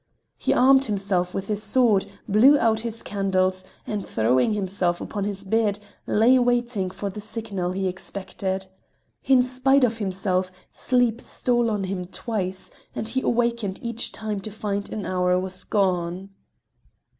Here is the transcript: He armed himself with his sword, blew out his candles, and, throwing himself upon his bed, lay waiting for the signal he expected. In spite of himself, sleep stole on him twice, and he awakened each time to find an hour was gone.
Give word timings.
He 0.39 0.51
armed 0.51 0.85
himself 0.85 1.35
with 1.35 1.45
his 1.45 1.61
sword, 1.61 2.07
blew 2.27 2.57
out 2.57 2.79
his 2.79 3.03
candles, 3.03 3.63
and, 3.85 4.03
throwing 4.03 4.53
himself 4.53 4.99
upon 4.99 5.25
his 5.25 5.43
bed, 5.43 5.77
lay 6.07 6.39
waiting 6.39 6.89
for 6.89 7.11
the 7.11 7.21
signal 7.21 7.73
he 7.73 7.87
expected. 7.87 8.65
In 9.25 9.43
spite 9.43 9.83
of 9.83 9.99
himself, 9.99 10.51
sleep 10.71 11.21
stole 11.21 11.69
on 11.69 11.83
him 11.83 12.05
twice, 12.05 12.71
and 12.95 13.07
he 13.09 13.21
awakened 13.21 13.77
each 13.83 14.11
time 14.11 14.39
to 14.39 14.49
find 14.49 14.91
an 14.91 15.05
hour 15.05 15.39
was 15.39 15.63
gone. 15.63 16.31